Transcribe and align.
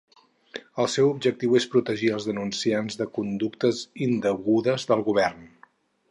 El 0.83 0.87
seu 0.93 1.09
objectiu 1.15 1.51
és 1.59 1.67
protegir 1.73 2.09
els 2.15 2.25
denunciants 2.29 2.97
de 3.01 3.07
conductes 3.17 3.83
indegudes 4.07 4.89
del 4.93 5.05
govern. 5.11 5.45